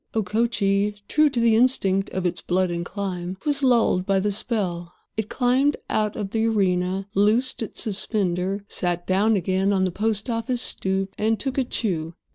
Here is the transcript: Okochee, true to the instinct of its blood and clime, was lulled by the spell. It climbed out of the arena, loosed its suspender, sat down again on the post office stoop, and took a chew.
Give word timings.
Okochee, 0.15 0.95
true 1.07 1.29
to 1.29 1.39
the 1.39 1.55
instinct 1.55 2.09
of 2.09 2.25
its 2.25 2.41
blood 2.41 2.71
and 2.71 2.83
clime, 2.83 3.37
was 3.45 3.61
lulled 3.61 4.03
by 4.03 4.19
the 4.19 4.31
spell. 4.31 4.95
It 5.15 5.29
climbed 5.29 5.77
out 5.91 6.15
of 6.15 6.31
the 6.31 6.47
arena, 6.47 7.07
loosed 7.13 7.61
its 7.61 7.83
suspender, 7.83 8.65
sat 8.67 9.05
down 9.05 9.35
again 9.35 9.71
on 9.71 9.83
the 9.83 9.91
post 9.91 10.27
office 10.27 10.59
stoop, 10.63 11.13
and 11.19 11.39
took 11.39 11.55
a 11.59 11.63
chew. 11.63 12.15